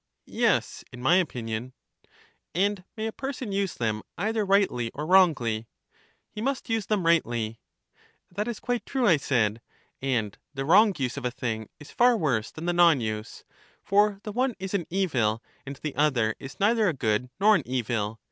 Yes, 0.25 0.83
in 0.91 0.99
my 0.99 1.17
opinion. 1.17 1.73
And 2.55 2.83
may 2.97 3.05
a 3.05 3.11
person 3.11 3.51
use 3.51 3.75
them 3.75 4.01
either 4.17 4.43
rightly 4.43 4.89
or 4.95 5.05
wrongly? 5.05 5.67
He 6.31 6.41
must 6.41 6.71
use 6.71 6.87
them 6.87 7.05
rightly. 7.05 7.59
That 8.31 8.47
is 8.47 8.59
quite 8.59 8.83
true, 8.83 9.05
I 9.05 9.17
said. 9.17 9.61
And 10.01 10.39
the 10.55 10.65
wrong 10.65 10.95
use 10.97 11.17
of 11.17 11.25
a 11.25 11.29
thing 11.29 11.69
is 11.79 11.91
far 11.91 12.17
worse 12.17 12.49
than 12.49 12.65
the 12.65 12.73
non 12.73 12.99
use; 12.99 13.43
for 13.83 14.19
the 14.23 14.31
one 14.31 14.55
is 14.57 14.73
an 14.73 14.87
evil, 14.89 15.43
and 15.67 15.75
the 15.75 15.93
other 15.95 16.35
is 16.39 16.59
neither 16.59 16.89
a 16.89 16.93
good 16.93 17.29
nor 17.39 17.53
an 17.53 17.61
evil. 17.67 18.19